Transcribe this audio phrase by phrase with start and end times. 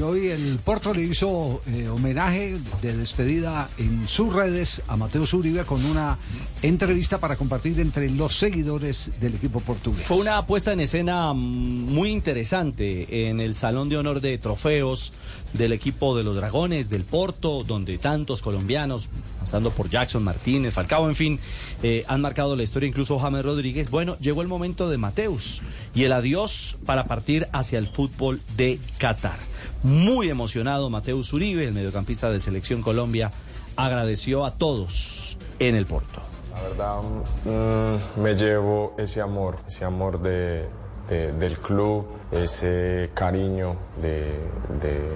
[0.00, 5.24] Y hoy el Porto le hizo eh, homenaje de despedida en sus redes a Mateo
[5.30, 6.16] Uribe con una
[6.62, 10.06] entrevista para compartir entre los seguidores del equipo portugués.
[10.06, 15.12] Fue una puesta en escena mm, muy interesante en el Salón de Honor de Trofeos
[15.52, 21.10] del equipo de los Dragones del Porto, donde tantos colombianos, pasando por Jackson Martínez, Falcao,
[21.10, 21.40] en fin,
[21.82, 23.90] eh, han marcado la historia, incluso James Rodríguez.
[23.90, 25.60] Bueno, llegó el momento de Mateus
[25.94, 29.49] y el adiós para partir hacia el fútbol de Qatar.
[29.82, 33.32] Muy emocionado Mateus Uribe, el mediocampista de Selección Colombia,
[33.76, 36.20] agradeció a todos en el Porto.
[36.52, 37.02] La verdad,
[37.44, 40.68] mm, me llevo ese amor, ese amor de,
[41.10, 44.30] del club, ese cariño de,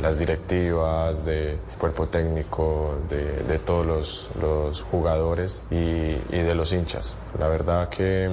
[0.00, 7.16] las directivas, del cuerpo técnico, de, todos los, jugadores y, y, de los hinchas.
[7.38, 8.26] La verdad que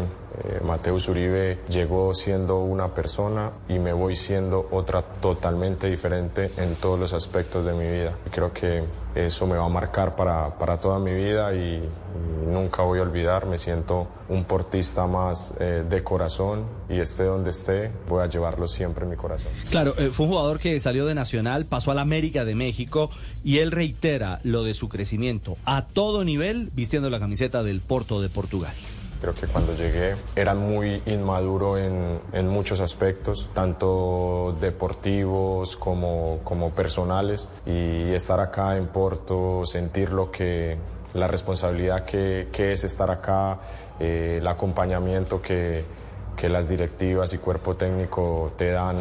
[0.44, 6.76] eh, Mateus Uribe llegó siendo una persona y me voy siendo otra totalmente diferente en
[6.76, 8.12] todos los aspectos de mi vida.
[8.32, 8.84] creo que
[9.16, 11.88] eso me va a marcar para, para toda mi vida y,
[12.46, 17.52] nunca voy a olvidar, me siento un portista más eh, de corazón y esté donde
[17.52, 19.52] esté, voy a llevarlo siempre en mi corazón.
[19.70, 23.10] Claro, eh, fue un jugador que salió de Nacional, pasó a la América de México
[23.44, 28.22] y él reitera lo de su crecimiento a todo nivel vistiendo la camiseta del Porto
[28.22, 28.74] de Portugal.
[29.22, 36.72] Creo que cuando llegué era muy inmaduro en, en, muchos aspectos, tanto deportivos como, como
[36.72, 37.50] personales.
[37.66, 40.78] Y estar acá en Porto, sentir lo que,
[41.16, 43.58] la responsabilidad que, es estar acá,
[44.00, 45.84] eh, el acompañamiento que,
[46.46, 48.98] las directivas y cuerpo técnico te dan,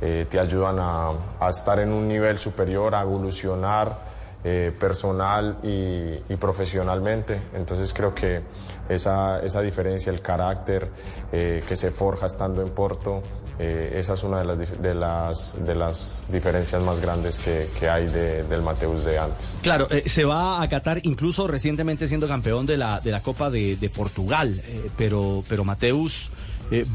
[0.00, 1.12] eh, te ayudan a,
[1.46, 4.15] estar en un nivel superior, a evolucionar
[4.46, 7.40] eh, personal y, profesionalmente.
[7.54, 8.40] Entonces creo que
[8.88, 10.88] esa, esa diferencia, el carácter
[11.30, 13.22] que se forja estando en Porto,
[13.58, 18.06] eh, esa es una de las, de las, de las diferencias más grandes que, hay
[18.06, 19.56] del Mateus de antes.
[19.62, 23.48] Claro, eh, se va a Qatar incluso recientemente siendo campeón de la, de la Copa
[23.50, 26.30] de, Portugal, eh, pero, pero Mateus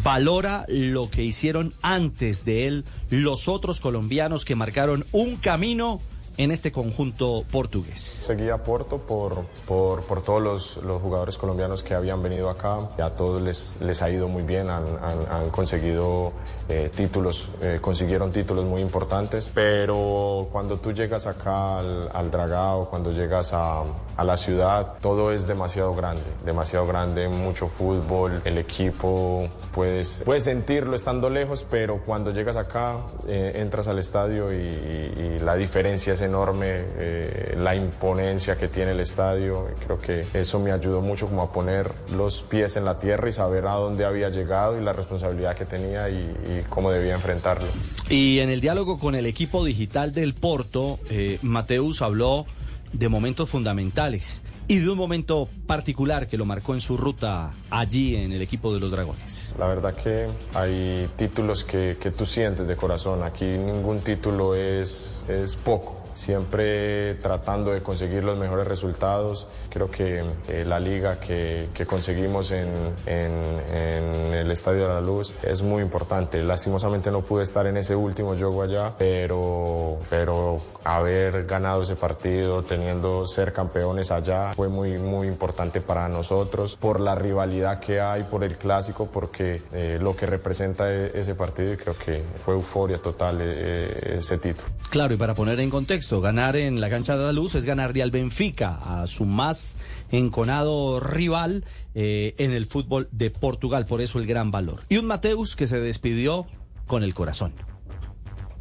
[0.04, 6.02] valora lo que hicieron antes de él los otros colombianos que marcaron un camino
[6.38, 8.00] en este conjunto portugués?
[8.00, 12.78] Seguía Porto por, por, por todos los, los, jugadores colombianos que habían venido acá.
[13.02, 14.84] A todos les, les ha ido muy bien, han,
[15.30, 16.34] han, conseguido
[16.70, 19.52] eh, títulos, eh, consiguieron títulos muy importantes.
[19.54, 23.84] Pero cuando tú llegas acá al, al Dragao, cuando llegas a,
[24.16, 30.44] a, la ciudad, todo es demasiado grande, demasiado grande, mucho fútbol, el equipo, puedes, puedes
[30.44, 32.96] sentirlo estando lejos, pero cuando llegas acá,
[33.28, 38.92] eh, entras al estadio y, y la diferencia es enorme eh, la imponencia que tiene
[38.92, 39.68] el estadio.
[39.86, 43.32] Creo que eso me ayudó mucho como a poner los pies en la tierra y
[43.32, 47.68] saber a dónde había llegado y la responsabilidad que tenía y, cómo debía enfrentarlo.
[48.10, 52.46] Y en el diálogo con el equipo digital del Porto, eh, Mateus habló
[52.94, 58.16] de momentos fundamentales y de un momento particular que lo marcó en su ruta allí
[58.16, 59.52] en el equipo de los Dragones.
[59.60, 63.24] La verdad que hay títulos que, que tú sientes de corazón.
[63.24, 69.48] Aquí ningún título es, es poco siempre tratando de conseguir los mejores resultados.
[69.70, 72.68] Creo que eh, la liga que, conseguimos en,
[73.08, 76.44] el Estadio de la Luz es muy importante.
[76.44, 82.64] Lastimosamente no pude estar en ese último juego allá, pero, pero haber ganado ese partido,
[82.64, 88.24] teniendo ser campeones allá, fue muy, muy importante para nosotros por la rivalidad que hay,
[88.24, 92.54] por el clásico, porque eh, lo que representa e, ese partido y creo que fue
[92.54, 94.68] euforia total eh, ese título.
[94.92, 97.94] Claro, y para poner en contexto, ganar en la cancha de la luz es ganar
[98.02, 99.78] al Benfica, a su más
[100.12, 101.64] enconado rival
[101.96, 104.82] eh, en el fútbol de Portugal, por eso el gran valor.
[104.90, 106.48] Y un Mateus que se despidió
[106.88, 107.54] con el corazón.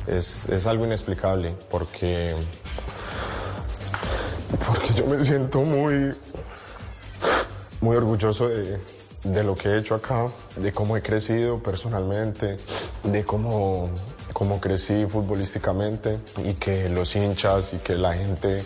[0.06, 2.34] Es, algo inexplicable porque,
[4.67, 6.15] porque yo me siento muy,
[7.81, 8.78] muy orgulloso de,
[9.25, 12.56] de lo que he hecho acá, de cómo he crecido personalmente,
[13.04, 13.91] de cómo
[14.32, 18.64] cómo crecí futbolísticamente y que los hinchas y que la gente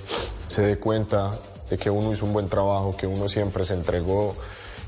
[0.49, 1.33] se dé cuenta
[1.71, 4.37] de que uno hizo un buen trabajo, que uno siempre se entregó.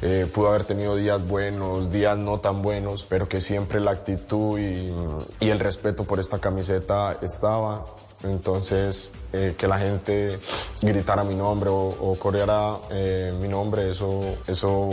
[0.02, 4.58] Eh, pudo haber tenido días buenos, días no tan buenos, pero que siempre la actitud
[4.58, 4.92] y,
[5.40, 7.86] y el respeto por esta camiseta estaba
[8.22, 10.38] entonces, eh, que la gente
[10.80, 14.88] gritara mi nombre o, coreara eh, mi nombre, eso, eso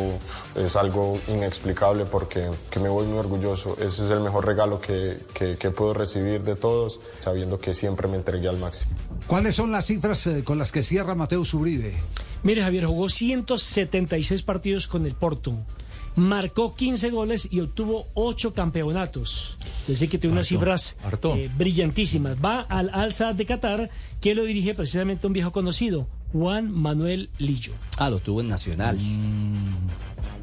[0.55, 3.77] es algo inexplicable porque que me voy muy orgulloso.
[3.79, 8.17] Ese es el mejor regalo que, que, puedo recibir de todos, sabiendo que siempre me
[8.17, 8.91] entregué al máximo.
[9.27, 11.95] ¿Cuáles son las cifras eh, con las que cierra Mateo Uribe?
[12.43, 15.53] Mire, Javier, jugó 176 partidos con el Porto
[16.15, 19.57] marcó 15 goles y obtuvo 8 campeonatos.
[19.81, 21.35] Es decir, que tiene unas Harto, cifras harto.
[21.35, 22.37] eh, brillantísimas.
[22.43, 23.89] Va al Al Sadd de Qatar,
[24.21, 27.73] que lo dirige precisamente un viejo conocido, Juan Manuel Lillo.
[27.97, 28.97] Ah, lo tuvo en Nacional.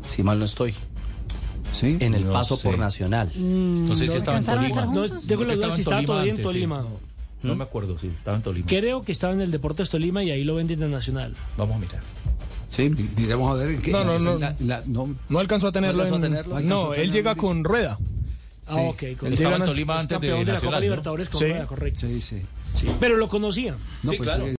[0.09, 0.75] Si mal no estoy.
[1.73, 1.97] ¿Sí?
[2.01, 2.69] En el No paso sé.
[2.69, 3.31] por Nacional.
[3.37, 5.09] No sé si estaba en ¿Alcanzaron a Tolima.
[5.09, 6.43] No, tengo la duda si estaba todavía en sí.
[6.43, 6.85] Tolima.
[7.43, 8.67] No me acuerdo, sí, estaba en Tolima.
[8.67, 11.35] Creo que estaba en el Deportes Tolima y ahí lo venden en Nacional.
[11.57, 12.01] Vamos a mirar.
[12.71, 13.91] Sí, mi- miremos a ver qué.
[13.93, 14.39] No, no, no.
[14.39, 16.03] la- la- no, No alcanzó a tenerlo.
[16.03, 16.57] alcanzó a en- tenerlo?
[16.57, 17.99] Alcanzó a No, él tenerlo, llega con rueda.
[18.69, 18.81] Ah, Sí.
[18.87, 19.17] ok.
[19.19, 20.85] con- Él estaba en Tolima antes de de la Copa Nacional, ¿no?
[20.85, 21.45] Libertadores con Sí.
[21.49, 22.01] rueda, correcto.
[22.01, 22.41] sí, sí.
[23.01, 23.77] Pero lo conocía.
[24.05, 24.45] No, Sí, pues, claro.
[24.45, 24.49] eh,